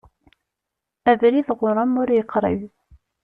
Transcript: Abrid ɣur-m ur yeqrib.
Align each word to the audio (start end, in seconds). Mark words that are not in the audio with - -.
Abrid 1.11 1.47
ɣur-m 1.59 1.93
ur 2.01 2.09
yeqrib. 2.13 2.61